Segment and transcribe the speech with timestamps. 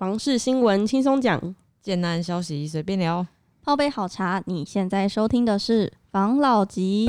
[0.00, 3.26] 房事新闻轻松讲，简单消息随便聊。
[3.62, 7.06] 泡杯好茶，你现在收听的是房老吉。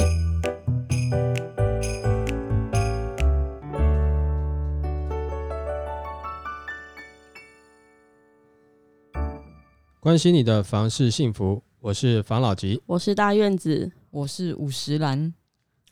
[10.01, 12.83] 关心你的房事幸福，我是房老吉。
[12.85, 13.89] 我是大院子。
[14.09, 15.33] 我是五十岚，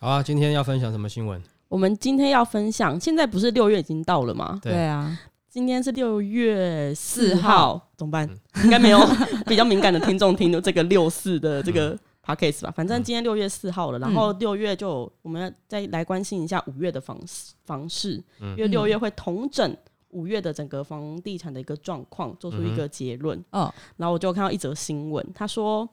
[0.02, 1.42] 好啊，今天要分享什么新闻？
[1.70, 4.60] 我们今天要分享，现在不是六月已经到了吗？
[4.62, 5.18] 对对啊，
[5.50, 7.70] 今天是六月四号。
[7.70, 8.30] 号，怎么办？
[8.54, 8.66] 嗯？
[8.66, 9.00] 应该没有
[9.48, 12.72] 比较敏感的听众听这个六四的这个 podcast 吧。
[12.76, 13.04] 反正嗯。
[13.04, 18.52] 今天六月四号了，然后六月就我们要再来关心一下五月的房市房市，嗯。
[18.52, 19.76] 因为六月会统整
[20.10, 23.44] 五月的整个房地产的一个状况，做出一个结论。
[23.50, 25.90] 哦，然后我就看到一则新闻，他说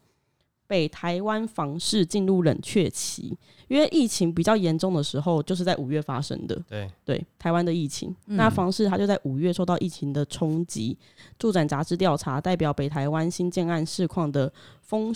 [0.67, 3.37] 北台湾房市进入冷却期，
[3.69, 6.61] 因为疫情比较严重的时候，就是在五月发生的。
[6.69, 10.97] 对，对台湾的疫情，嗯那房市它就在五月受到疫情的冲击。
[11.39, 15.15] 住展杂志调查代表北台湾新建案市况的风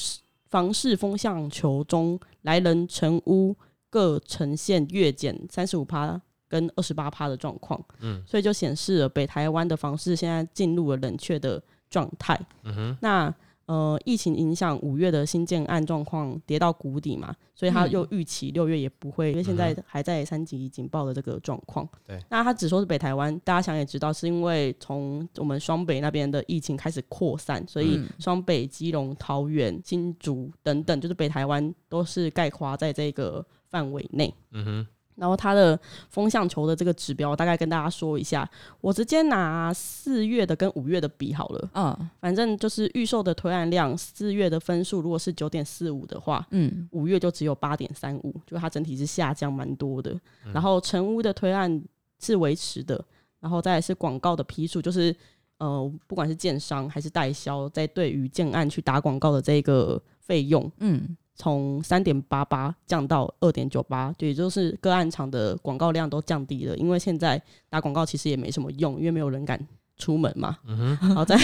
[0.48, 3.56] 房市风向球中，来人成屋
[3.88, 12.38] 各呈现月减三十五趴跟二十八趴的状况，嗯所以就显示了北台湾的房市现在进入了冷却的状态。
[12.64, 13.34] 嗯哼，那
[13.70, 17.90] 呃，疫情影响五月的新建案状况跌到谷底嘛，所以他嗯。
[17.92, 21.88] 又预期六月也不会，因为现在嗯还在三级警报的这个状况。
[22.04, 28.08] 对，那他只说是北台湾，大家想也知道，是因为从我们双北那边的疫情开始扩散，所以嗯。
[28.18, 34.34] 双北、基隆、桃园、新竹等等，就是北台湾都是概括在这个范围内。
[34.50, 34.86] 嗯哼，
[35.20, 38.48] 然后它的风向球的这个指标，大概跟大家说一下。
[38.80, 41.70] 我直接拿四月的跟五月的比好了。
[41.74, 50.18] 嗯反正就是预售的推案量，四月的分数如果是九点四五的话，嗯五月就只有八点三五，就它整体是下降蛮多的。
[50.54, 51.82] 然后成屋的推案
[52.18, 53.04] 是维持的，
[53.41, 55.14] 然后再来是广告的批数，就是
[55.58, 69.59] 呃，不管是建商还是代销，在对于建案去打广告的这个费用，嗯从三点八八降到二点九八，就也就是个案场的广告量都降低了，因为现在打广告其实也没什么用，因为没有人敢
[69.97, 70.59] 出门嘛。
[70.66, 71.38] 嗯哼，然后再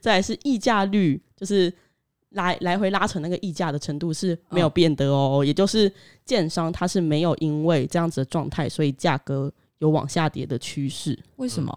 [0.00, 1.72] 再来是溢价率，就是
[2.30, 5.92] 来来回拉扯那个溢价的程度是没有变的哦，也就是
[6.24, 11.18] 建商它是没有因为这样子的状态，所以价格有往下跌的趋势。
[11.34, 11.76] 为什么？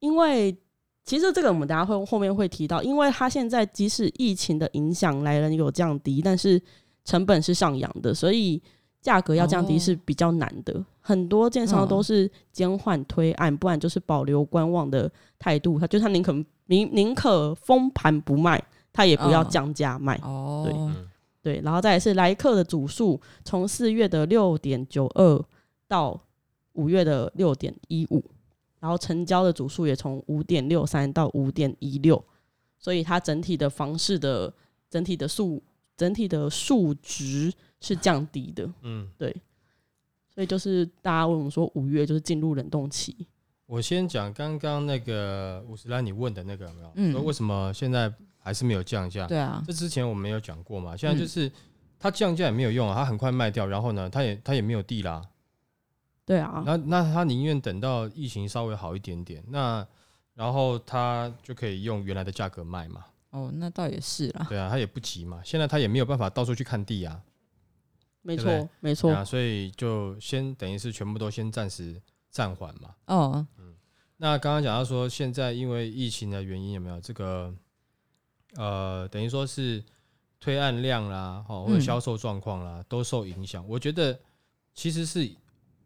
[0.00, 0.56] 因为
[1.04, 6.60] 其实这个我们大家会后面会提到，因为它现在即使疫情的影响来人有降低，但是
[7.04, 8.60] 成本是上扬的，所以
[9.00, 10.84] 价格要降低哦是比较难的。
[11.00, 15.80] 很多建商嗯都是减缓推案，不然就是保留观望的态度。
[15.80, 16.32] 他就他宁可
[16.66, 18.62] 宁宁可封盘不卖，
[18.92, 20.16] 他也不要嗯降价卖。
[20.22, 21.08] 哦，对嗯
[21.42, 25.44] 对，然后再来是来客的组数，从四月的六点九二
[25.88, 26.20] 到
[26.74, 28.24] 五月的六点一五，
[28.78, 32.24] 然后成交的组数也从五点六三到五点一六，
[32.78, 34.54] 所以它整体的房市的
[34.88, 35.60] 整体的数
[35.96, 39.34] 整体的数值是降低的，嗯，对
[40.34, 43.26] 所以就是大家问我们说五月就是进入冷冻期，
[43.66, 46.92] 我先讲刚刚那个五十兰你问的那个有没有？
[46.94, 49.26] 嗯说为什么现在还是没有降价？
[49.26, 51.50] 对啊，这之前我们有讲过嘛，现在嗯就是
[51.98, 55.22] 它降价也没有用啊，它很快卖掉，然后呢，它也它也没有地啦，
[56.24, 59.86] 对啊，那那他宁愿等到疫情稍微好一点点，那
[60.34, 64.46] 然后他就可以用原来的价格卖嘛，哦，那倒也是啦。
[64.48, 67.20] 对啊，他也不急嘛，现在他也没有办法到处去看地啊，
[68.22, 72.00] 没对对错没错对，啊，所以就先等于是全部都先暂时
[72.30, 72.94] 暂缓嘛。
[73.06, 73.74] 哦，嗯
[74.18, 77.52] 那刚刚讲到说，现在因为疫情的原因，有没有这个
[78.54, 79.82] 呃，等于说是
[80.38, 83.66] 推案量啦，哦，或者嗯销售状况啦，都受影响。
[83.66, 84.16] 我觉得
[84.74, 85.28] 其实是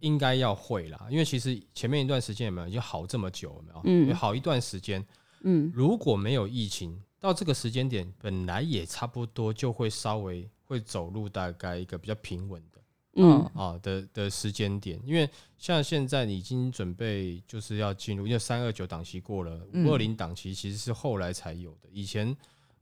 [0.01, 4.13] 应该要会啦，因为其实前面一段时间有没有已经好这么久了没有？
[4.13, 5.03] 嗯好一段时间，
[5.45, 12.81] 嗯如果没有疫情，到这个时间点，本来也差不多就会稍微会走入大概一个比较平稳的。
[13.17, 13.41] 嗯。
[13.55, 22.37] 啊的的时间点，因为像现在你已经准备就是要进入，因为三二九档期过了，嗯五二零档期其实是后来才有的，以前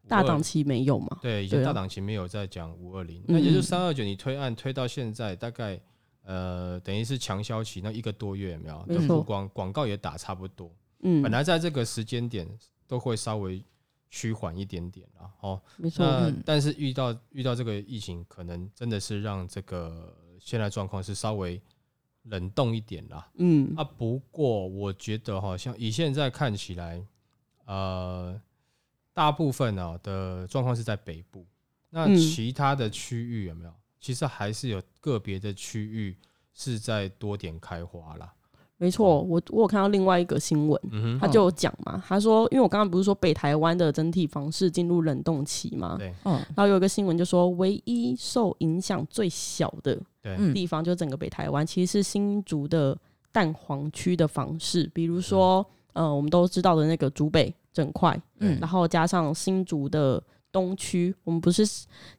[0.08, 3.24] 大档期期没有嘛，对以前大档期没有在讲五二零，嗯。
[3.28, 5.80] 那也就是三二九你推案推到现在大概
[6.24, 10.70] 呃等于是强销期那一个多月有没有没错的曝光广告也打差不多，
[11.02, 12.46] 嗯，本来在这个时间点
[12.88, 13.62] 都会稍微
[14.14, 21.60] 趋缓一点点啦，哦，没错，那嗯但是遇到遇到这个疫情，可能真的是让这个现在状况是稍微
[22.22, 23.28] 冷冻一点啦。
[23.38, 27.04] 嗯啊，不过我觉得哈，像以现在看起来，
[27.64, 28.40] 呃，
[29.12, 31.44] 大部分啊的状况是在北部，
[31.90, 33.74] 那嗯其他的区域有没有？
[34.00, 36.16] 其实还是有个别的区域
[36.52, 38.32] 是在多点开花啦。
[38.76, 46.34] 没错，我我有看到另外一个新闻，嗯，他就有讲嘛，他说，因为我刚刚不是说北台湾的整体房市进入冷冻期嘛，对嗯。
[46.54, 49.98] 然后有一个新闻就说，唯一受影响最小的
[50.52, 52.98] 地方就是整个北台湾，其实是新竹的
[53.32, 60.22] 蛋黄区的房市，比如说，呃，我们都知道的那个竹北整块，嗯然后加上新竹的
[60.54, 61.66] 东区，我们不是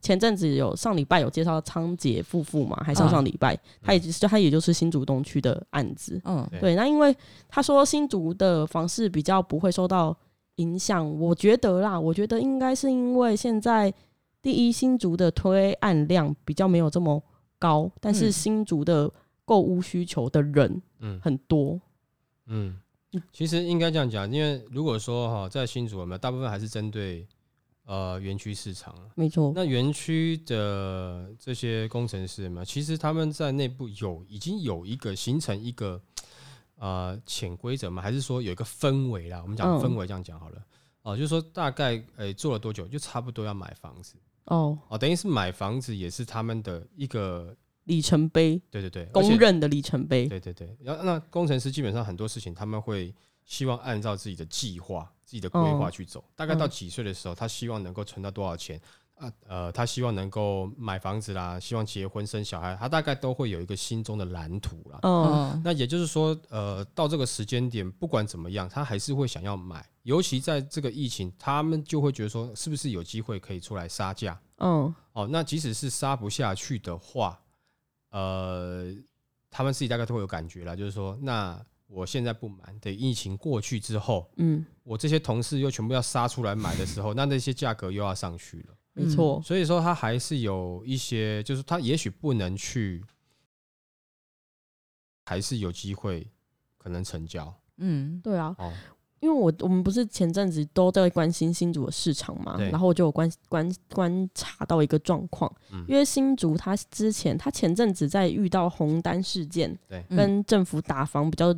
[0.01, 6.45] 前阵子有上礼拜有介绍仓颉夫妇嘛，还上上礼拜，他也就是他也就是新竹东区的案子，嗯。
[6.51, 6.59] 对。
[6.59, 7.15] 对，那因为
[7.47, 10.13] 他说新竹的房市比较不会受到
[10.55, 13.93] 影响，我觉得啦，我觉得应该是因为现在
[14.41, 17.23] 第一新竹的推案量比较没有这么
[17.57, 18.31] 高，但是嗯。
[18.33, 19.09] 新竹的
[19.45, 21.17] 购物需求的人嗯。
[21.23, 21.79] 很多，
[22.47, 22.75] 嗯，
[23.31, 27.25] 其实应该这样讲，因为如果说哈，在新竹我们大部分还是针对
[27.85, 36.01] 呃园区市场啊，没错，那园区的这些工程师们，其实他们在内部有已经有一个形成一个
[36.77, 39.39] 呃潜规则嘛，还是说有一个氛围啦？
[39.41, 40.61] 我们讲嗯氛围这样讲好了。
[41.03, 44.15] 哦、就是说大概诶、做了多久，就差不多要买房子
[44.45, 50.75] 哦，哦，等于是买房子也是他们的一个里程碑，对对对，公认的里程碑，对对对。
[50.81, 53.13] 然后那工程师基本上很多事情他们会
[53.45, 56.23] 希望按照自己的计划、自己的规划哦去走。
[56.35, 58.79] 大概到嗯几岁的时候，他希望能够存到多少钱
[59.15, 59.31] 啊？
[59.47, 64.99] 呃，他希望能够买房子啦，希望结婚生小孩，他大概都会有一个心中的蓝图啦。
[65.01, 69.85] 嗯，嗯那也就是说，呃，到这个时间点，不管怎么样，他还是会想要买。
[70.03, 74.39] 尤其在这个疫情，他们就会觉得说，是不是有机会可以出来杀价？
[74.57, 77.39] 嗯，哦，那即使是杀不下去的话，
[78.11, 78.93] 呃，
[79.49, 88.75] 他们自己大概都会有感觉了，就是说，那我现在不买，等疫情过去之后，嗯，我这些同事又全部要杀出来买的时候，那那些价格又要上去了。
[88.93, 93.03] 没错，所以说，它还是有一些，就是它也许不能去，
[95.25, 96.25] 还是有机会
[96.77, 97.53] 可能成交。
[97.77, 98.19] 嗯。
[98.23, 98.73] 对啊，哦。
[99.19, 105.83] 因为我我们不是前阵子都在关心新竹的市场嘛，然后我就有观观观察到一个状况，嗯。
[105.87, 110.15] 因为新竹它之前它前阵子在遇到红单事件对，嗯。
[110.15, 111.53] 跟政府打房比较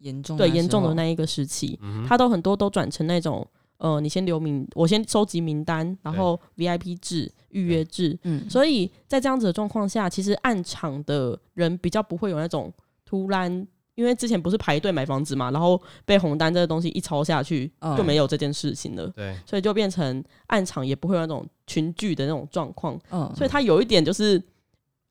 [0.00, 3.46] 严重对严重的那一个时期，嗯哼，它都很多都转成那种
[3.78, 8.48] 呃，你先留名，我先收集名单，然后 VIP 制、预约制，嗯。
[8.50, 12.72] 所以在这样子的状况下，其实暗场的人比较不会有那种
[13.04, 13.66] 突然。
[13.96, 19.06] 因为之前不是排队买房子嘛，然后被红单这个东西一抄下去，嗯就没有这件事情了。
[19.08, 24.42] 对，所以就变成暗场也不会有那种群聚的那种状况，嗯所以他有一点就是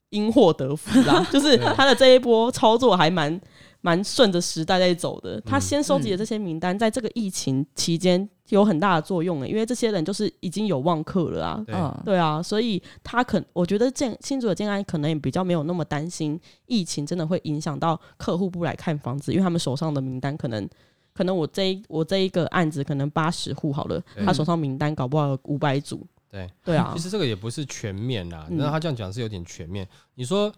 [0.10, 3.40] 因祸得福啦， 就是他的这一波操作还蛮
[3.82, 5.40] 蛮顺着时代在走的。
[5.42, 11.64] 他嗯先收集的这些名单，在这个疫情期间有很大的作用了，因为这些人就是已经有望客了啊。
[11.66, 12.02] 对，嗯。
[12.06, 20.68] 对啊，所以他可我觉得建新竹的建安可能也比较没有那么担心疫情真的会影响到客户不来看房子，因为他们手上的名单可能
[21.14, 26.94] 可能我这一我这一个案子可能八十户好了，他手上名单搞不好有五百组，对，对啊。
[26.96, 28.58] 其，实这个也不是全面啦，嗯。
[28.58, 29.88] 那他这样讲是有点全面。
[30.16, 30.52] 你说，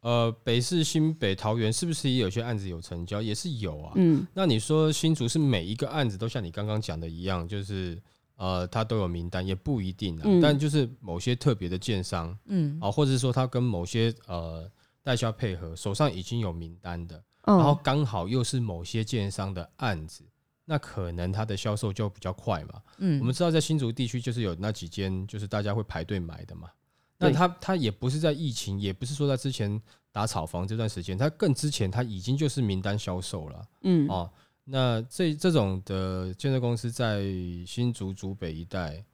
[0.00, 3.20] 呃，北市、新北、桃园是不是也有些案子有成交？
[3.20, 3.92] 也是有啊。
[3.96, 8.00] 嗯那你说新竹是每一个案子都像你刚刚讲的一样，就是
[8.36, 10.22] 呃，它都有名单，也不一定啊。
[10.24, 14.66] 嗯但就是某些特别的建商嗯啊，或者是说他跟某些呃
[15.02, 20.24] 代销配合，手上已经有名单的，嗯，然后刚好又是某些建商的案子，
[20.64, 22.80] 那可能它的销售就比较快嘛。
[22.96, 26.70] 嗯我们知道在新竹地区就是有那几间，就是大家会排队买的嘛。
[27.20, 27.32] 那对。
[27.32, 33.68] 他他也不是在疫情，也不是说在之前打炒房这段时间，他更之前他已经就是名单销售了。
[33.82, 34.08] 嗯。
[34.08, 34.28] 哦。
[34.64, 37.22] 那这这种的建设公司在
[37.66, 39.04] 新竹竹北一带，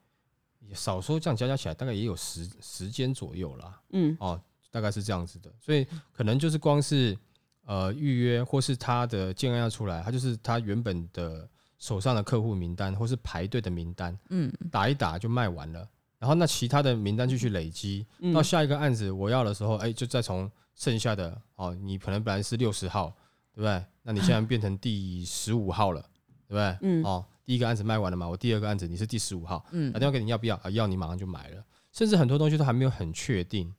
[0.73, 3.81] 少说这样加加起来大概也有十十间左右啦。
[3.91, 4.15] 嗯。
[4.19, 7.17] 哦，大概是这样子的，所以可能就是光是
[7.65, 11.49] 呃预约或是他的建案要出来，他就是他原本的
[11.79, 14.53] 手上的客户名单或是排队的名单嗯。
[14.69, 23.15] 打一打就卖完了，然后那其他的名单继续累积，嗯到下一个案子我要的时候，哎、就再从剩下的哦，你可能本来是六十号，
[23.53, 23.83] 对不对？
[24.03, 26.01] 那你现在变成第十五号了，
[26.47, 26.77] 对不对？
[26.81, 30.69] 嗯哦，第一个案子卖完了嘛，我第二个案子你是第十五号，嗯打电话给你要不要啊？
[30.69, 33.73] 要你马上就买了，甚至很多东西都还没有很确定。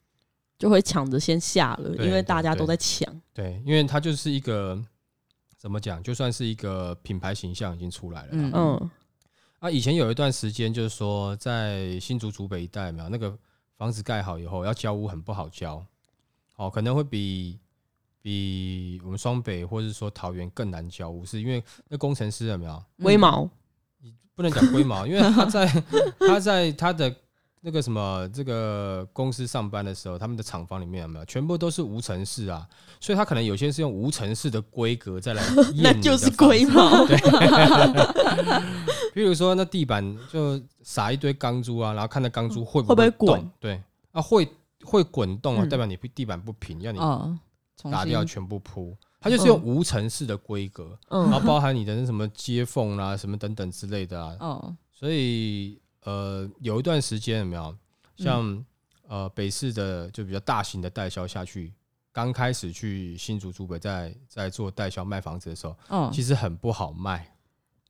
[0.59, 4.77] 就会抢着先下了，对因为大家都在抢，对，因为它就是一个
[5.57, 8.33] 怎么讲，就算是一个品牌形象已经出来了啦。
[8.33, 8.91] 嗯嗯
[9.61, 13.37] 啊，以前有一段时间就是说，在新竹竹北一带有没有那个
[13.77, 15.85] 房子盖好以后要交屋很不好交，
[16.57, 17.59] 哦，可能会比
[18.23, 22.85] 比我们双北或者说桃园更难交屋，是因为那工程师有没有？
[23.03, 23.51] 龟毛，
[24.37, 25.67] 不能讲龟毛，因为他在
[26.21, 27.13] 他在他的
[27.63, 32.67] 那那个什么这个公司上班的时候，他们的厂房里面有没有全部都是无尘室啊？
[32.99, 35.43] 所以他可能有些是用无尘室的规格再来
[35.77, 36.65] 那，就是龟。
[36.67, 37.07] 毛。
[39.13, 43.51] 比如说那地板就撒一堆钢珠啊，然后看那钢珠会会不会动滚？
[43.61, 44.49] 对啊，会
[44.85, 46.99] 会滚动啊，嗯代表你地板不平，要你
[47.91, 48.97] 打掉全部铺。
[49.21, 54.37] 它就是用无尘室的规格，然后嗯，包含你的那什么接缝啦、什么等等之类的啊。
[54.39, 55.77] 哦，所以
[56.09, 57.77] 呃，有一段时间有没有
[58.17, 58.65] 像、
[59.09, 61.75] 呃北市的就比较大型的代销下去，
[62.13, 67.31] 刚开始去新竹、竹北在在做代销卖房子的时候，哦，其实很不好卖。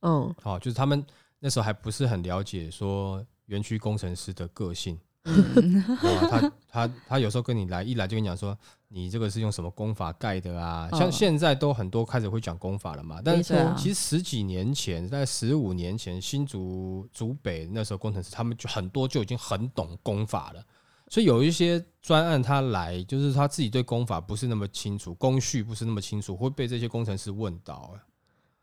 [0.01, 1.05] 嗯，哦，就是他们
[1.39, 4.99] 那时候还不是很了解说园区工程师的个性。
[6.29, 8.57] 他他他有时候跟你来一来就跟你讲说，
[8.87, 10.89] 你这个是用什么功法盖的啊？
[10.91, 20.63] 像哦现在都很多开始会讲功法了嘛，但是其实十几年前，在十五年前，新竹竹北那时候工程师他们就很多就已经很懂功法了。
[21.11, 27.95] 所以有一些专案他来，就是他自己对功法不是那么清楚，工序不是那么清楚，会被这些工程师问到。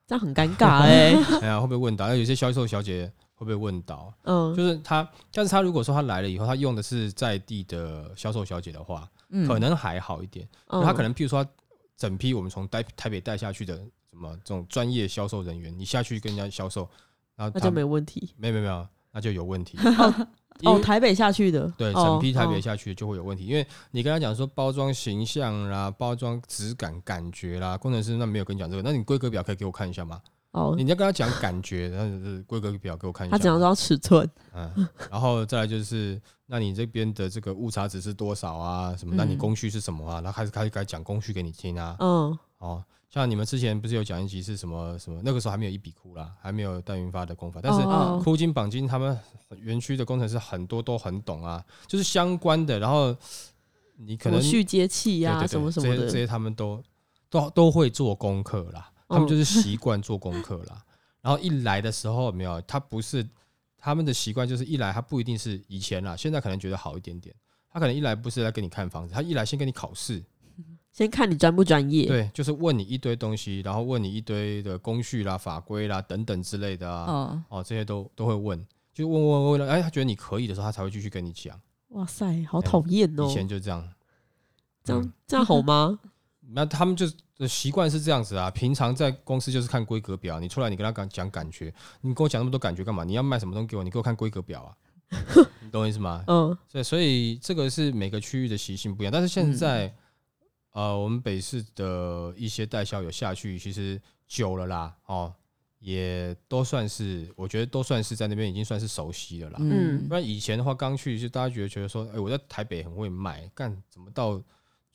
[0.06, 1.12] 这样很尴尬哎。
[1.42, 2.06] 哎呀，会被问到？
[2.06, 10.48] 那有些销售小姐会被问到，嗯，就是他，但是他如果说他来了以后，他用的是在地的销售小姐的话，嗯可能还好一点。
[10.68, 11.50] 嗯他可能譬如说他
[11.96, 16.88] 整批我们从台台北带下去的什么这种专业销售人员，你下去跟人家销售，
[17.36, 18.34] 然后他那就没问题。
[18.36, 19.78] 没有没有没有，那就有问题。
[20.64, 30.18] 哦，台北下去的，对，哦整批台北哦下去就会有问题，因为你跟他讲说包装形象啦、包装质感、感觉啦，工程师那没有跟你讲这个，那你规格表可以给我看一下吗？
[30.56, 33.36] 哦，你要跟他讲感觉，然后是规格表给我看一下。
[33.36, 38.96] 他只能说尺寸，嗯，然后再来就是，那你这边的这个误差值是多少啊？
[38.96, 39.14] 什么？
[39.14, 40.14] 那你嗯工序是什么啊？
[40.22, 41.94] 然后开始开始开始讲工序给你听啊。
[41.98, 45.20] 嗯哦，像你们之前不是有讲一集是什么什么？
[45.22, 49.18] 那个时候还没有一笔库啦，还没有戴云发的功法，但是哦哭金绑金他们
[49.60, 53.14] 园区的工程师很多都很懂啊，就是相关的，然后
[53.98, 56.82] 你可能续接器呀，对对对什么什么的，这些这些他们都
[57.28, 60.82] 都都会做功课啦，他们嗯就是习惯做功课啦。
[61.22, 63.26] 然后一来的时候，有没有他不是
[63.76, 67.34] 他们的习惯，就是一来他不一定是以前啦，现在可能觉得好一点点。
[67.68, 70.22] 他可能一来不是来给你看房子，他一来先跟你考试，
[70.92, 72.06] 先看你专不专业。
[72.06, 81.60] 对，就是问你一堆东西，然后问你一堆的工序啦、法规啦等等之类的啊，哦，哦，这些都都会问，就问问问了，哎，他觉得你可以的时候，他才会继续跟你讲。
[81.88, 83.34] 哇塞，好讨厌哦以！
[83.34, 83.86] 前就这样，
[84.82, 85.98] 这样嗯这样好吗？
[86.50, 87.06] 那他们就
[87.38, 93.04] 的习惯是这样子啊，平常在公司就是看规格表，你出来你跟他讲讲感觉，你跟我讲那么多感觉干嘛？
[93.04, 93.84] 你要卖什么东西给我？
[93.84, 94.70] 你给我看规格表啊，
[95.60, 96.24] 你懂我意思吗？
[96.28, 99.94] 嗯所以所以这个是每个区域的习性不一样，但是现在、
[100.72, 105.34] 呃，我们北市的一些代销有下去，其实久了啦，哦，
[105.78, 109.58] 也都算是，我觉得都算是在那边已经算是熟悉了啦。
[109.60, 114.40] 嗯不然以前的话，刚去就大家觉得觉得说，哎、我在台北很会卖，干怎么到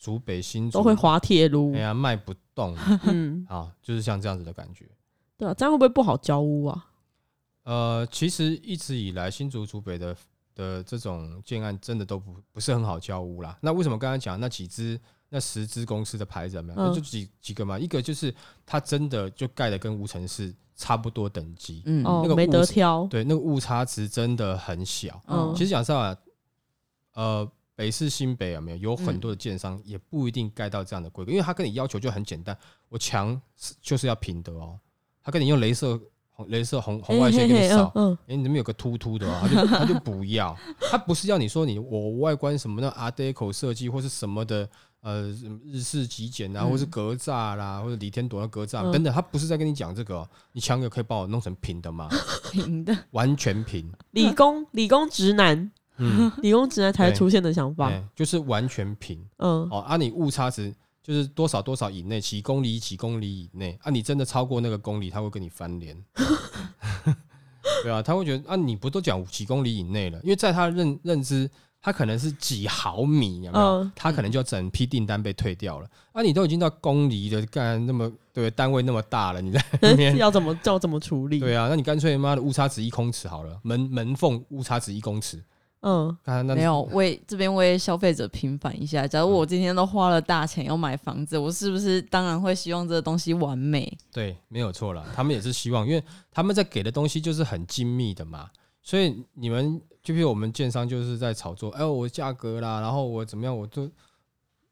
[0.02, 1.82] 竹北新竹都会滑铁卢哎。
[1.82, 4.90] 呀，卖不动嗯， 啊，就是像这样子的感觉。
[5.38, 6.88] 对啊，这样会不会不好交屋啊？
[7.64, 10.18] 呃，其实一直以来新竹竹北的
[10.56, 13.56] 的这种建案真的都不不是很好交屋啦。
[13.62, 16.80] 那为什么刚才讲那几只那十只公司的牌子有没有？
[16.80, 18.34] 那嗯就几几个嘛，一个就是
[18.66, 23.06] 它真的就盖的跟无尘室差不多等级，嗯，哦，没那个物质得挑。
[23.06, 25.22] 对，那个误差值真的很小。
[25.28, 26.16] 嗯其实讲实话，
[27.14, 27.48] 呃，
[27.82, 28.78] 北市新北有没有？
[28.78, 29.20] 有很嗯。
[29.20, 32.56] 多的建商也不一定盖到这样的规格，因为他跟你要求就很简单，
[32.90, 34.78] 我墙是就是要平的哦，
[35.24, 40.56] 他跟你用镭射红镭射红红外线给你扫，嗯哎、你这边有个凸凸的、哦，他就他就不要，
[40.92, 44.70] 他不是要你说你我外观什么的 Art Deco 设计或是什么的，
[45.02, 45.24] 呃，
[45.66, 48.92] 日式极简啊，嗯或是格栅啦，或者李天朵的格栅、嗯。
[48.92, 52.08] 等等，他不是在跟你讲这个、哦，你墙也可以帮我弄成平的吗？
[52.52, 55.72] 平的，完全平，理工理工直男，
[56.02, 57.90] 嗯， 理工直男才出现的想法。
[57.90, 60.74] 哎就是完全平嗯，哦，啊，你误差值。
[61.04, 63.90] 就是多少多少以内，几公里几公里以内啊！
[63.90, 65.98] 你真的超过那个公里，他会跟你翻脸。
[67.82, 70.20] 对啊，他会觉得啊，你不都讲几公里以内了？
[70.22, 71.50] 因为在他的认认知，
[71.82, 73.66] 他可能是几毫米，有没有？
[73.82, 75.90] 嗯他可能就要整批订单被退掉了。
[76.12, 81.40] 啊，你都已经到公里的，干那么对单位那么大了，你在那边要怎么要怎么处理？
[81.40, 85.44] 对啊，那你干脆妈的误差值一公尺好了，门门缝误差值一公尺，
[85.82, 89.08] 嗯，看那没有为这边为消费者平反一下。
[89.08, 93.92] 假如我今天都花了大钱要买房子，我是不是当然会希望这个东西完美？
[94.12, 95.04] 对，没有错了。
[95.16, 98.50] 他们也是希望，因为他们在给的东西就是很精密的嘛，
[98.84, 103.90] 所以你们就比如我们建商就是在炒作，哎，我价格啦，然后我怎么样，我都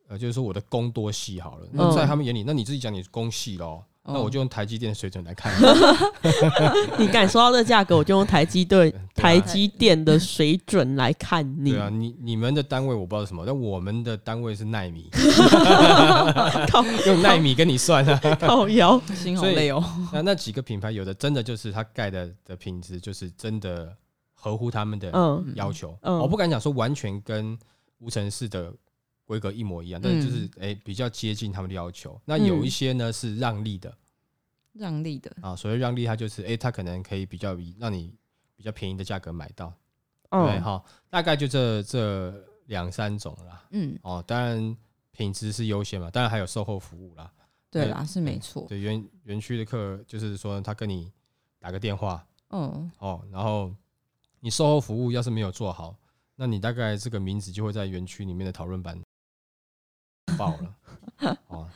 [0.07, 1.67] 呃，就是说我的工多细好了。
[1.71, 3.57] 那嗯在他们眼里，那你自己讲你工细
[4.09, 5.53] 咯，那哦我就用台积电水准来看。
[6.97, 15.09] 你敢说到这个价格，我就用台积 对台积电的水准来看你，对啊，你你们的单位我不知道是什么，但我们的单位是纳米，
[17.05, 18.19] 用纳米跟你算啊。
[18.39, 19.83] 靠腰，心好累哦。
[20.13, 23.93] 那那几个品牌有的真的就是它盖的的品质就是真的
[24.33, 25.97] 合乎他们的嗯要求。
[26.01, 27.57] 嗯我不敢讲说完全跟
[27.99, 28.71] 无尘室的
[29.29, 32.19] 规格一模一样，但是就是哎、比较接近他们的要求。
[32.25, 33.95] 那有一些呢是让利的
[34.73, 38.11] 让利的，啊，所谓让利，它就是哎、它可能可以比较以让你
[38.55, 39.67] 比较便宜的价格买到，
[40.31, 43.63] 对不对嗯哈、大概就这这两三种啦。
[43.69, 44.75] 嗯，哦，当然
[45.11, 47.31] 品质是优先嘛，当然还有售后服务啦。
[47.69, 48.65] 对啦，是没错。
[48.67, 51.11] 对园园区的客，就是说他跟你
[51.59, 53.71] 打个电话嗯，哦，然后
[54.39, 55.95] 你售后服务要是没有做好，
[56.35, 58.99] 那你大概这个名字就会在园区里面的讨论版
[60.39, 61.67] 爆了 哦，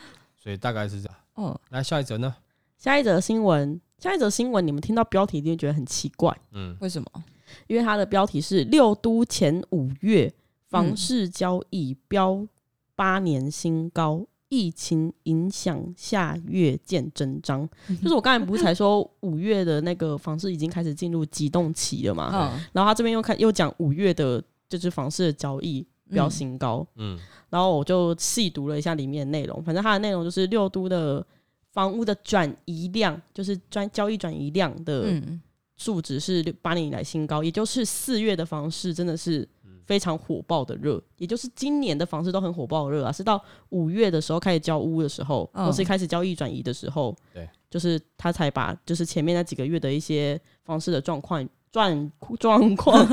[0.41, 1.17] 所以大概是这样。
[1.35, 2.33] 哦，来下一则呢？
[2.77, 7.23] 下一则新闻，下一则新闻，你们听到标题一定觉得很奇怪，嗯，为什么？
[7.67, 10.33] 因为它的标题是六都前五月
[10.69, 12.47] 房嗯市交易飙
[12.95, 17.69] 八年新高，疫情影响下月见真章。
[18.01, 22.31] 就是我刚才不是才说五月的那个房市已经开始进入激动期了嘛？
[22.33, 27.19] 嗯，然后他这边又看又讲五月的就是房市的交易飙新高，嗯。
[27.49, 31.23] 然后我就细读了一下里面的内容，反正它的内容就是六都的
[31.71, 35.41] 房屋的转移量，就是专交易转移量的嗯，
[35.77, 39.47] 数值是八年以来新高，也就是四月的房市真的是
[39.85, 45.65] 非常火爆的热，也就是今年的房市都很火爆热啊，是到五月的时候开始交屋的时候，嗯。
[45.65, 53.05] 或是开始交易转移的时候，对，就是他才把就是前面那几个月的一些房市的状况状 状况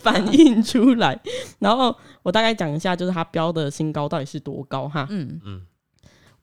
[0.00, 1.18] 反映出来，
[1.60, 5.62] 然后我大概讲一下，就是它标的新高到底是多高哈，嗯，嗯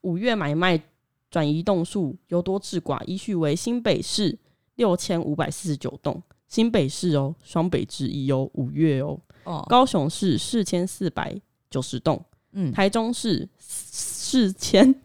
[0.02, 0.82] 五月买卖
[1.30, 4.38] 转移栋数由多至寡，依序为新北市
[4.76, 11.36] 六千五百四十九栋，新北市哦，双北之一哦，五月哦，哦，高雄市四千四百
[11.70, 14.96] 九十栋，嗯，台中市四千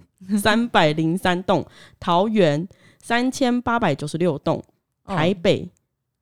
[0.41, 1.67] 三百零三栋，
[1.99, 2.69] 桃园
[3.01, 4.63] 三千八百九十六栋，
[5.05, 5.17] 哦。
[5.17, 5.69] 台北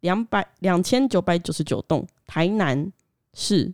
[0.00, 2.92] 两百两千九百九十九栋，台南
[3.34, 3.72] 市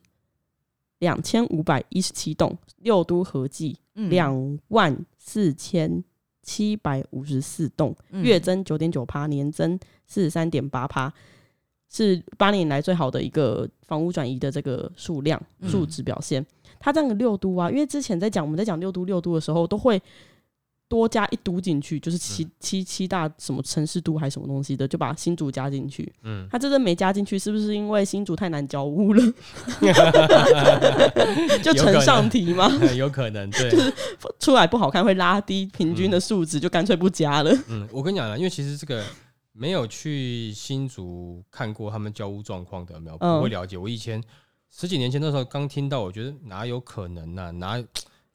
[0.99, 4.09] 两千五百一十七栋，六都合计嗯。
[4.09, 6.03] 两万四千
[6.43, 8.23] 七百五十四栋，嗯。
[8.23, 11.13] 月增九点九趴，年增四十三点八趴，
[11.91, 15.69] 是八年来最好的一个房屋转移的这个数量嗯。
[15.69, 16.45] 数值表现。
[16.81, 20.01] 它这个六都啊，因为之前在讲我们在讲六都六都的时候，都会
[20.89, 26.13] 多加一都进去，就是七、七七大什么城市都还是什么东西的，就把新竹加进去。
[26.23, 29.23] 嗯，他这次没加进去，是不是因为新竹太难交屋了？
[31.63, 32.71] 就呈上题吗？
[32.95, 33.71] 有可能对。
[33.73, 33.93] 就是
[34.39, 37.51] 出来不好看，会拉低平均的数值，就干脆不加了。
[37.69, 39.03] 嗯，我跟你讲了，因为其实这个
[39.53, 43.77] 没有去新竹看过他们交屋状况的，有没有嗯不会了解。
[43.77, 44.23] 我以前
[44.71, 47.83] 十几年前那时候刚听到，我觉得哪有可能呢、哪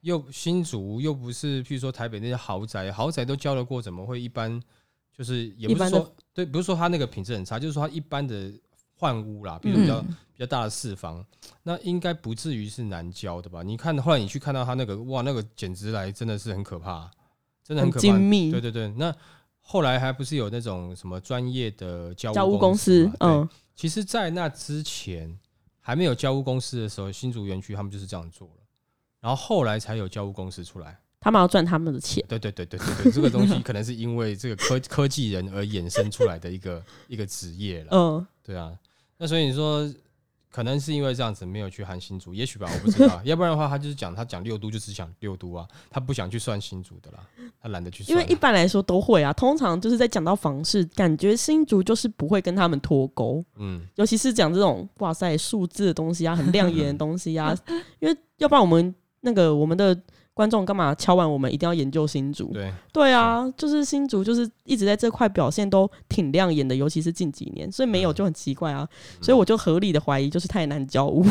[0.01, 4.62] 又新竹又不是，譬如说台北那些豪宅，豪宅都交得过，怎么会一般？
[5.12, 8.53] 就是也不是说对，不是说它那个品质很差，就是说它一般的
[8.93, 11.25] 换屋啦，比如说比较、嗯比较大的四房，
[11.63, 13.62] 那应该不至于是难交的吧？
[13.62, 17.12] 你看后来你去看到它那个，哇，那个简直来真的是很可怕，
[17.62, 18.01] 真的很很可怕。
[18.01, 19.13] 精密对对对，那
[19.59, 25.38] 后来还不是有那种什么专业的交交屋公公司嗯，其实，在那之前
[25.81, 28.63] 还没有交屋公司的时候，新竹园区他们就是这样做了，
[29.19, 30.97] 然后后来才有教务公司出来。
[31.19, 32.23] 他们要赚他们的钱。
[32.27, 37.89] 对对对对对对，这个东西可能是因为这个科 科技人而衍生出来的一个一个职业了。
[37.91, 38.71] 嗯，对啊，
[39.17, 39.91] 那所以你说。
[40.51, 43.21] 可能是因为这样子没有去含新竹，也许吧，我不知道。
[43.23, 47.19] 要不然的话，他就是讲他讲六都，就只讲六都啊，他不想去算新竹的啦，
[47.62, 48.19] 他懒得去算啊。
[48.19, 57.55] 因为一般来说都会啊，通常就是在讲到房市，感觉新竹就是不会跟他们脱钩，嗯，尤其是讲这种哇塞数字的东西啊，很亮眼的东西啊，
[58.01, 59.97] 因为要不然我们那个我们的
[60.34, 62.51] 观众干嘛敲完我们一定要研究新竹？
[62.53, 68.88] 对，对啊，就是新竹就是一直在这块表现都挺亮眼的，尤其是近几年，所以没有就很奇怪啊，
[69.21, 71.21] 所以我就合理的怀疑就是太难交屋，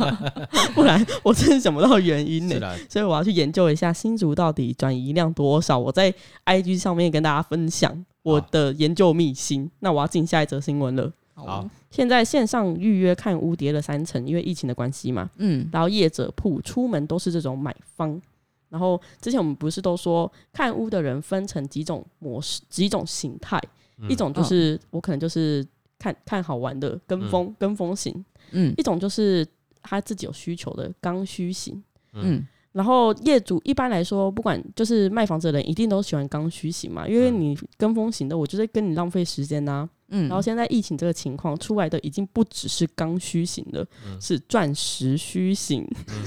[0.74, 6.14] 不然我真的想不到原因呢、所以我要去研究一下新竹到底转移量多少，我在
[6.46, 9.70] IG 上面跟大家分享我的研究秘辛。
[9.80, 11.12] 那我要进下一则新闻了。
[11.46, 15.28] 好，现在线上预约看屋跌了三成，因为疫情的关系嘛。
[15.38, 15.68] 嗯。
[15.72, 18.20] 然后业者铺出门都是这种买方。
[18.68, 23.60] 然后之前我们不是都说看屋的人分成几种模式、几种形态，
[23.98, 24.08] 嗯。
[24.08, 25.66] 一种就是我可能就是
[25.98, 28.72] 看看好玩的跟风、跟风型，嗯。
[28.76, 29.46] 一种就是
[29.82, 31.82] 他自己有需求的刚需型。
[32.12, 32.46] 嗯。
[32.72, 45.86] 然后业主一般来说，不管就是卖房子的人，一定都喜欢刚需型嘛，因为嗯你跟风型的，我就是跟你浪费时间呐、嗯，然后现在疫情这个情况出来的，已经不只是刚需型的，嗯是钻石需型。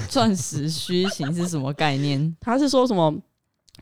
[0.10, 2.36] 钻石虚型是什么概念？
[2.42, 3.14] 他是说什么？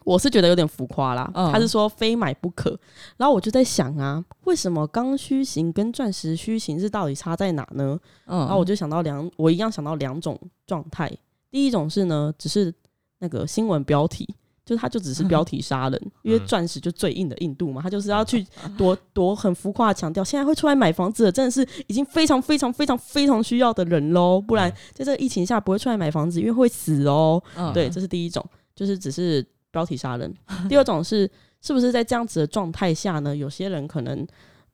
[0.04, 1.30] 我是觉得有点浮夸啦。
[1.36, 2.76] 嗯他是说非买不可，
[3.18, 8.00] 然后我就在想啊，为什么刚需型跟钻石需型是到底差在哪呢？
[8.26, 11.12] 嗯，然后我就想到两，我一样想到两种状态。
[11.52, 12.74] 第一种是呢，只是
[13.20, 14.28] 那个新闻标题，
[14.72, 27.44] 就是它就只是标题杀人，因为钻石就最硬的硬度嘛，他就是要去夺夺很浮夸地强调，现在会出来买房子的真的是已经非常非常非常非常需要的人喽，不然在这个疫情下不会出来买房子，因为会死哦。
[27.58, 28.42] 嗯对，这是第一种，
[28.74, 30.34] 就是只是标题杀人。
[30.70, 31.30] 第二种是，
[31.62, 33.36] 是不是在这样子的状态下呢？
[33.36, 34.26] 有些人可能，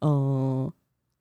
[0.01, 0.71] 嗯、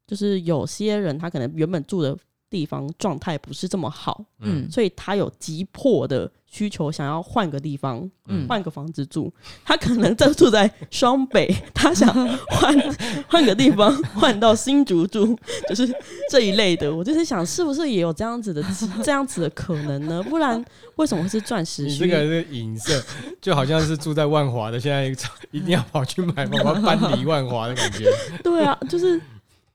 [0.07, 2.15] 就是有些人他可能原本住的
[2.51, 9.33] 地方状态不是这么好，嗯所以他有急迫的需求，想要换个地方，嗯换个房子住。
[9.65, 12.09] 他可能正住在双北， 他想
[12.49, 12.75] 换
[13.29, 15.37] 换个地方， 换到新竹住，
[15.69, 15.87] 就是
[16.31, 16.95] 这一类的。
[16.95, 18.65] 我就是想，是不是也有这样子的
[19.03, 20.23] 这样子的可能呢？
[20.23, 20.65] 不然
[20.97, 23.03] 为什么会是钻石你这个是影射，
[23.41, 25.07] 就好像是住在万华的，现在
[25.51, 28.11] 一定要跑去买房，我要搬离万华的感觉。
[28.43, 29.21] 对啊，就是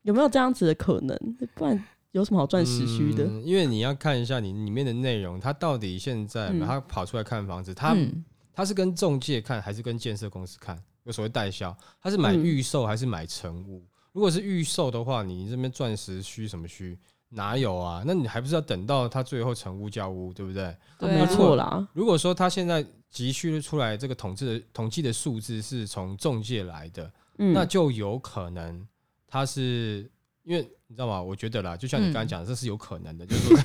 [0.04, 1.18] 有没有这样子的可能？
[1.54, 3.26] 不然有什么好赚时虚的？
[3.26, 10.78] 嗯因为你要看一下你里面的内容，他到底现在、嗯他跑出来看房子，他、嗯他是跟中介看还是跟建设公司看？
[11.04, 13.82] 有所谓代销，他是买嗯预售还是买成屋？
[14.12, 16.98] 如果是预售的话，你这边钻石虚什么虚？
[17.30, 18.04] 哪有啊？
[18.06, 20.76] 那你还不是要等到他最后成屋交屋，对不对？
[21.00, 28.86] 对啊没错啦，如果说他现在急需出来这个统计的统计的数字是从中介来的，嗯，那就有可能
[29.26, 30.12] 他是
[30.44, 31.22] 因为你知道吗？
[31.22, 33.58] 我觉得啦，就像你刚才讲的，这是有可能的，就是说，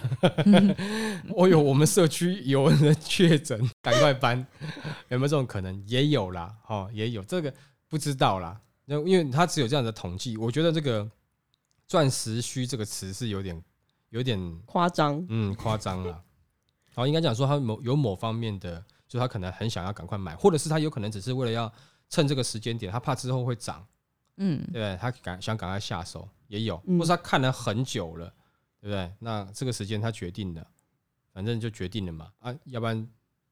[1.36, 4.38] 哦哟，我们社区有人确诊，赶快搬，
[5.10, 5.82] 有没有这种可能？
[5.88, 7.52] 也有啦，哦，也有这个
[7.88, 8.60] 不知道啦。
[8.84, 11.10] 那因为他只有这样的统计，我觉得这个
[11.88, 13.60] “钻石虚”这个词是有点
[14.10, 16.22] 有点夸张，嗯夸张了。
[16.94, 21.72] 好，应该讲说他某有某方面的，就他可能很想要赶快买，或者是他有可能只是为了要
[22.08, 23.84] 趁这个时间点，他怕之后会涨，
[24.36, 24.96] 嗯对？
[25.00, 28.32] 他赶想赶快下手也有，嗯或是他看了很久了，
[28.80, 29.12] 对不对？
[29.18, 30.66] 那这个时间他决定的，
[31.32, 33.06] 反正就决定了嘛啊，要不然，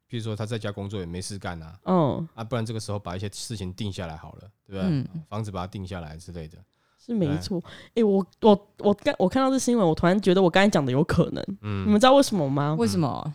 [0.07, 4.83] 比如说他在家工作也没事干啊，嗯，啊，不然这个时候把一些事情定下来好了，对不对？
[4.83, 6.59] 嗯房子把它定下来之类的，
[6.99, 7.63] 是没错。
[7.95, 12.75] 诶，我我我刚我看到这新闻，我突然觉得我刚才讲的有可能，嗯你嗯们知道为什么吗？
[12.79, 13.35] 为什么？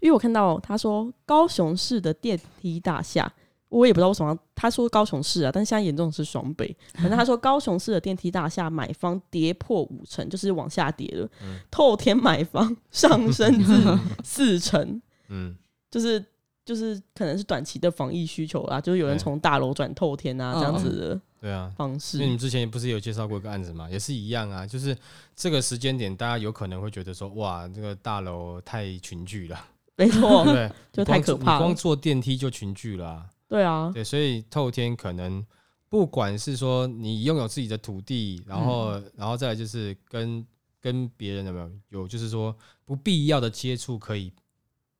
[0.00, 3.32] 因为我看到他说高雄市的电梯大厦，
[3.74, 6.74] 我也不知道为什么他说高雄市啊，但现在严重是双北。
[6.94, 11.28] 反正他说高雄市的电梯大厦买方跌破五成，就是往下跌了。
[11.42, 15.56] 嗯透天买方上升至 四成，嗯
[15.90, 16.24] 就是
[16.64, 22.18] 就是可能是短期的防疫需求啦，就是有人从大楼转透天啊嗯这样子的对啊，方式。
[22.18, 24.96] 因为你们之前不是有介绍过一个案子嘛，也是一样啊，就是
[25.34, 30.70] 这个时间点，大家有可能会觉得说，哇，这个大楼太群聚了，没错对？
[30.92, 35.44] 就太可怕了你光坐电梯就群聚了啊、对啊，对，所以透天可能
[35.88, 40.44] 不管是说你拥有自己的土地，然后、嗯然后再来就是跟
[40.80, 42.54] 跟别人有没有有就是说
[42.84, 44.32] 不必要的接触可以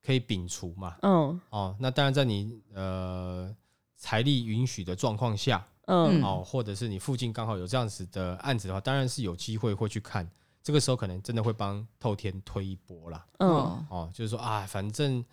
[0.03, 0.95] 可以摒除嘛。
[1.01, 3.53] 嗯哦，那当然在你呃
[3.97, 10.29] 财力允许的状况下，嗯嗯哦，或者是你附近刚好有这样子的案子的话，当然是有机会会去看。
[10.63, 13.23] 这个时候可能真的会帮透天推一波啦。
[13.37, 15.23] 嗯哦哦，就是说啊，反正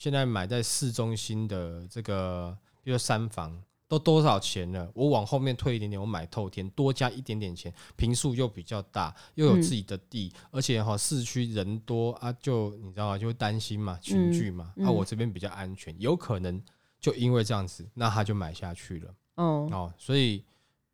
[0.00, 13.18] 现在买在市中心的这个，比如说三房都多少钱了，我往后面退一点点，我买透天，多加一点点钱，平数又比较大，又有嗯自己的地，而且哈、市区人多啊，就你知道吗？
[13.18, 16.58] 就会担心嘛，群聚嘛，嗯啊，我这边比较安全，有可能
[16.98, 19.14] 就因为这样子，那他就买下去了。
[19.34, 20.42] 嗯哦，所以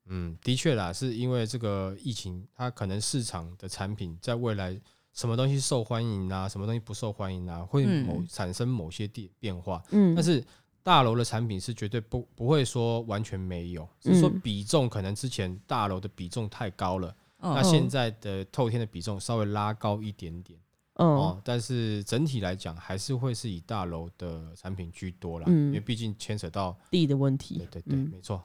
[0.07, 4.77] 嗯，的确啦，是因为这个疫情，它可能市场的产品在未来
[5.16, 8.07] 什么东西受欢迎啊，什么东西不受欢迎啊，会嗯。
[8.07, 9.83] 某产生某些变变化。
[9.90, 10.44] 嗯，但是
[10.83, 14.38] 大楼的产品是绝对不不会说完全没有，只是说嗯。
[14.40, 20.61] 比重可能之前大楼的比重太高了，那哦现在的透天的比重稍微拉高一点点
[20.98, 25.68] 嗯哦，但是整体来讲还是会是以大楼的产品居多啦，嗯。
[25.68, 27.57] 因为毕竟牵扯到地的问题。
[27.57, 27.66] 对。
[27.66, 28.11] 对对，嗯。
[28.12, 28.44] 没错。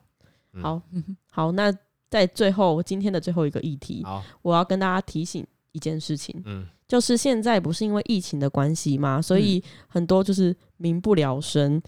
[0.53, 0.63] 嗯。
[0.63, 0.81] 好
[1.29, 1.69] 好，那
[2.09, 6.67] 在最后今天的最后一个议题，好，我要跟大家提醒一件事情，嗯。
[6.87, 9.21] 就是现在不是因为疫情的关系嘛？
[9.21, 11.81] 所以很多就是民不聊生，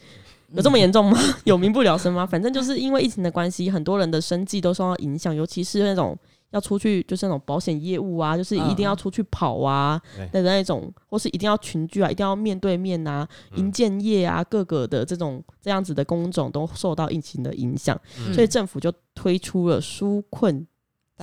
[0.53, 1.19] 有这么严重吗？
[1.43, 2.25] 有民不聊生吗？
[2.25, 6.17] 反正就是因为疫情的关系，很多人的生计都受到影响，尤其是那种
[6.51, 10.25] 要出去就是那种保险业务啊，就是一定要嗯出去跑啊对。
[10.29, 18.33] 的那一种，或是一定要群聚啊，一定要面对面啊，营建业啊，各个的这种这样子的工种都受到疫情的影响，嗯。
[18.33, 20.65] 所以政府就推出了纾困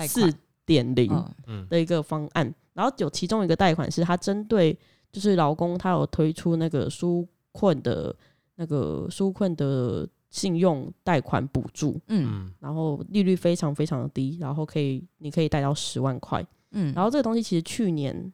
[0.06, 0.34] 四贷款，
[0.70, 1.34] 点零嗯。
[1.48, 1.66] 嗯。
[1.68, 4.78] 的一个方案，然后有其中一个贷款是它针对
[5.10, 8.14] 就是劳工，他有推出那个纾困的
[8.54, 12.28] 那个纾困的信用贷款补助，嗯。
[12.30, 18.32] 嗯然后利率非常非常的低，然后可以你可以贷到十万块，嗯，然后这个东西其实去年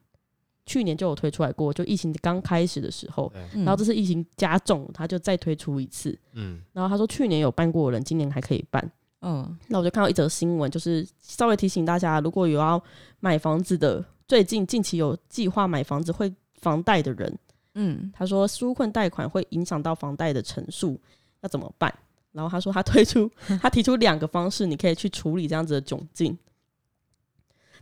[0.66, 3.64] 去年就有推出来过，就疫情刚开始的时候，嗯。
[3.64, 6.60] 然后这次疫情加重，他就再推出一次，嗯。
[6.74, 8.92] 然后他说去年有办过的人，今年还可以办。
[9.22, 9.58] 嗯。
[9.68, 12.82] 那我就看到一则新闻，就是稍微提醒大家，如果有要
[13.20, 17.38] 买房子的，最近近期有计划买房子会房贷的人，
[17.74, 18.12] 嗯。
[18.14, 21.00] 他说纾困贷款会影响到房贷的成数，
[21.40, 21.92] 要怎么办？
[22.32, 23.30] 然后他说他推出，
[23.62, 26.36] 他提出两个方式，你可以去处理这样子的窘境。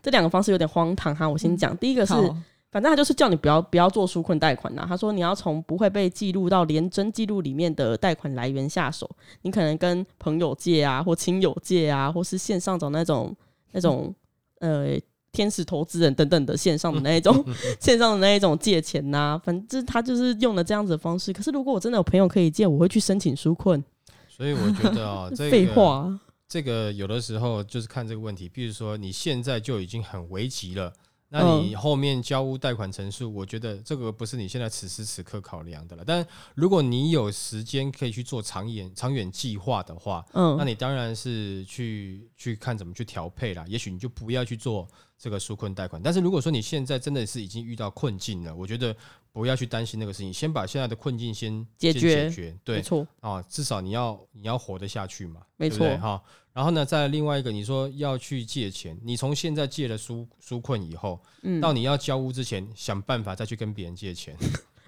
[0.01, 2.37] 这两个方式有点荒唐哈，我先讲，第一个是，好
[2.75, 4.85] 反正他就是叫你不要不要做纾困贷款呐。
[4.89, 9.09] 他说你要从不会被记录到廉征记录里面的贷款来源下手，
[9.43, 13.33] 你可能跟朋友借啊，或亲友借啊，或是线上找那种
[13.71, 14.13] 那种
[14.59, 14.99] 呃
[15.31, 17.45] 天使投资人等等的线上的那一种
[17.79, 21.33] 线上的那一种借钱呐、反正他就是用了这样子的方式。
[21.33, 23.81] 可是如果我真的有朋友可以借，我会去申请纾困。
[24.29, 30.93] 所以我觉得啊， 这个废话啊，这个有的时候就是看这个问题，比如说你现在就已经很危急了，
[31.35, 36.05] 那嗯你后面交屋贷款成数，我觉得这个不是你现在此时此刻考量的了。
[36.07, 43.65] 但如果你有时间可以去做长远长远计划的话，嗯，那你当然是去去看怎么去调配啦。
[43.67, 44.87] 也许你就不要去做
[45.19, 46.01] 这个纾困贷款。
[46.01, 48.95] 但是如果说你现在真的是已经遇到困境了，我觉得
[49.33, 52.51] 不要去担心那个事情，先把现在的困境先先解决解决。
[52.53, 56.23] 没对错，啊，至少你要你要活得下去嘛，没错对不对哈。
[56.55, 64.37] 然后呢，再另外一个，你说要去借钱，你从现在借了纾纾困以后，嗯，到你要交屋之前，想办法再去跟别人借钱。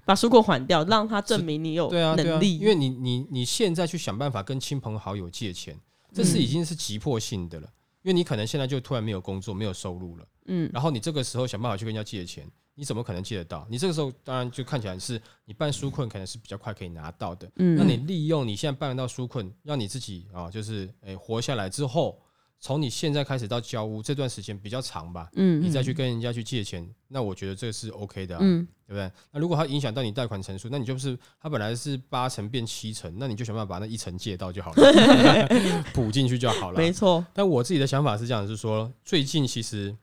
[0.04, 5.76] 把纾困还掉，让他证明你有对啊，对啊，能力，因为你你你现在去想办法跟亲朋好友借钱，
[6.12, 7.68] 这是嗯已经是急迫性的了。
[8.02, 13.66] 因为你可能现在就突然没有工作、没有收入了，嗯，然后你这个时候想办法去跟人家借钱，你怎么可能借得到？
[13.70, 22.20] 你这个时候当然就看起来是你办纾困可能是比较快可以拿到的，嗯那你利用你现在办得到纾困，让你自己啊，就是诶、活下来之后，
[22.60, 29.10] 从你现在开始到交屋这段时间比较长吧，嗯你再去跟人家去借钱，那我觉得这是 OK 的、啊，嗯对不对？
[29.32, 35.48] 那如果它影响到你贷款成数，那你就是它本来是八成变七成，那你就想办法把那一成借到就好了，
[35.92, 36.78] 补进去就好了。
[36.78, 39.96] 没错，但我自己的想法是这样，是说最近其实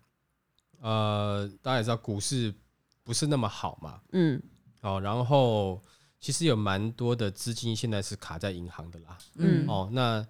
[0.81, 2.53] 呃，大家也知道股市
[3.03, 4.41] 不是那么好嘛，嗯
[4.81, 5.81] 哦，然后
[6.19, 9.17] 其实有蛮多的资金现在是卡在银行的啦。
[9.35, 10.25] 嗯哦，那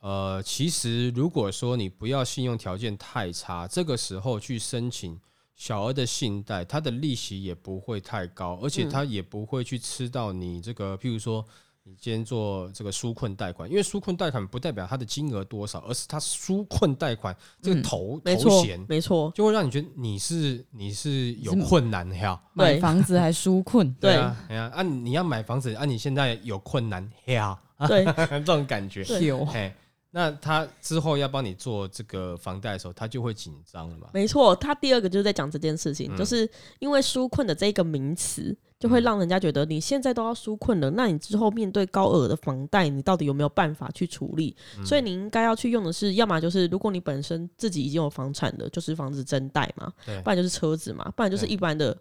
[0.00, 5.20] 呃，其实如果说你不要信用条件太差，这个时候去申请
[5.56, 11.44] 小额的信贷，它的利息也不会太高，而且嗯它也不会去吃到你这个，譬如说。
[11.84, 22.40] 你今天做这个纾困贷款，因为纾困贷款不代表它的金额多少，而是它纾困贷款这个嗯头、头衔，没错，就会让你觉得你是你是有困难的呀。
[22.52, 28.04] 买房子还纾困， 对啊，哎呀，啊，你要买房子啊，你现在有困难呀，对。
[28.28, 29.02] 这种感觉。
[29.02, 29.26] 对。
[29.26, 29.74] 有哎，
[30.14, 34.08] 那他之后要帮你做这个房贷的时候，他就会紧张了嘛。
[34.12, 34.54] 没错。
[34.54, 36.46] 他第二个就是在讲这件事情，嗯就是
[36.80, 44.54] 因为纾困的这个名词，就会让人家觉得你现在都要纾困了，那你之后面对高额的房贷，你到底有没有办法去处理？
[44.76, 49.90] 嗯所以你应该要去用的是，要么就是如果你本身自己已经有房产的，就是房子增贷嘛，
[50.22, 51.96] 不然就是车子嘛，不然就是一般的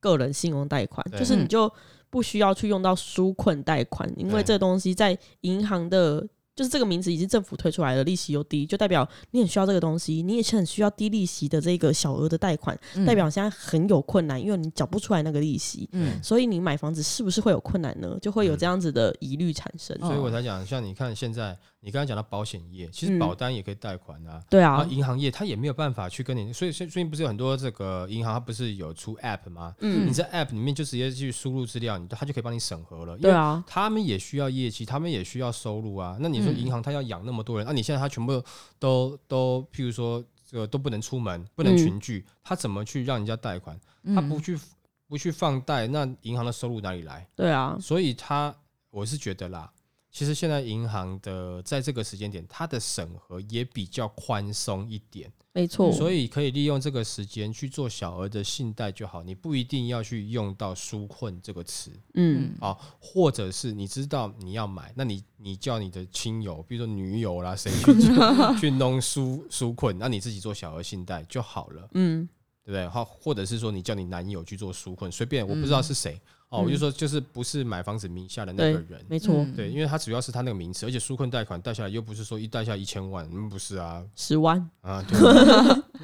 [0.00, 1.72] 个人信用贷款，就是你就
[2.10, 6.26] 不需要去用到纾困贷款，因为这东西在银行的。
[6.54, 18.18] 就是这个名字已经政府推出来了，利息又低，就代表你很需要这个东西，你也是很需要低利息的这个小额的贷款，嗯代表现在很有困难，因为你缴不出来那个利息，嗯所以你买房子是不是会有困难呢？
[18.20, 19.96] 就会有嗯这样子的疑虑产生。
[20.00, 24.40] 哦所以我才讲，像你看现在，你刚才讲到保险业，其实嗯保单也可以贷款啊。
[24.48, 29.74] 对啊，啊，银行业它也没有办法去跟你，所以所以最近不是有很多这个银行它不是有出 App 吗？
[29.80, 33.18] 嗯你，在 App 里面就直接去输入资料，你它就可以帮你审核了。
[33.18, 36.16] 对啊，他们也需要业绩，他们也需要收入啊。
[36.20, 38.40] 那你说嗯银行它要养那么多人，那、你现在它全部
[38.78, 43.76] 都都，譬如说这个都不能出门，不能群聚，他怎么去让人家贷款？
[44.14, 44.56] 他不去
[45.08, 47.26] 不去放贷，那银行的收入哪里来？
[47.34, 48.54] 对啊，所以他
[48.90, 49.72] 我是觉得啦，
[50.12, 67.94] 其实现在银行的在这个时间点，它的审核也比较宽松一点，没错，所以可以利用这个时间去做小额的信贷就好，你不一定要去用到纾困这个词嗯，啊，或者是你知道你要买，那你你叫你的亲友，比如说女友啦，谁去
[68.60, 71.88] 去弄纾纾困，那你自己做小额信贷就好了。
[71.94, 72.28] 嗯，
[72.64, 72.86] 对不对？
[72.86, 76.20] 好，或者是说你叫你男友去做纾困，随便，我不知道是谁、
[76.52, 79.54] 哦，我就说就是不是买房子名下的那个人，没错，嗯。
[79.56, 85.18] 对，因为他主要是他那个名词，而且纾困贷款贷下来又不是说一贷下一千万，嗯，不是啊，十万，啊， 对，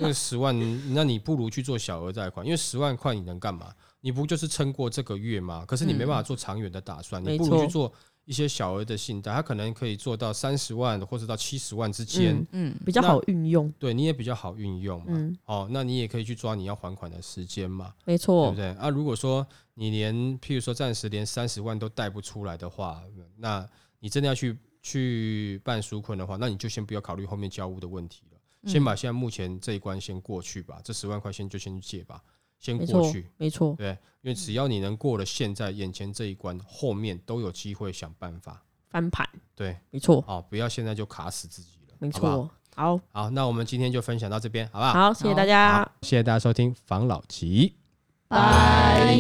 [0.00, 0.58] 因为十万，
[0.94, 3.70] 那你不如去做小额贷款，因为十万块你能干嘛？
[4.00, 5.64] 你不就是撑过这个月吗？
[5.68, 7.92] 可是你没办法做长远的打算，你不如去做
[8.28, 13.72] 一些小额的信贷，它可能可以做到三十万或者到七十万之间，嗯嗯比较好运用。
[13.78, 15.06] 对你也比较好运用嘛。
[15.08, 17.94] 嗯，哦，那你也可以去抓你要还款的时间嘛。
[18.04, 18.66] 没错对不，对？
[18.74, 23.02] 啊，如果说你连譬如说暂时连三十万都贷不出来的话，
[23.38, 23.66] 那
[23.98, 32.22] 你真的要去去办纾困的话，那你就先不要考虑后面交屋的问题了，嗯先把现在目前这一关先过去吧，这十万块先就先去借吧，
[32.58, 33.90] 先过去，，没错，对，
[34.22, 42.50] 因为只要你能过了现在眼前这一关，后面都有机会想办法，翻盘，对，没错，好，不要现在就卡死自己了，没错。
[42.74, 44.92] 好，好，那我们今天就分享到这边，好不好？
[44.92, 47.74] 好，谢谢大家，谢谢大家收听防老集。
[48.28, 49.18] 拜。